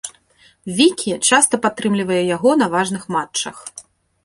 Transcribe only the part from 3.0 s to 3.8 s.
матчах.